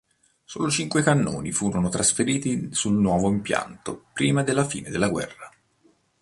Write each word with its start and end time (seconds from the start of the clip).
Solo 0.45 0.71
cinque 0.71 1.03
cannoni 1.03 1.51
furono 1.51 1.87
trasferiti 1.89 2.73
sul 2.73 2.93
nuovo 2.95 3.29
impianto 3.29 4.05
prima 4.13 4.41
della 4.41 4.65
fine 4.65 4.89
della 4.89 5.09
guerra. 5.09 5.47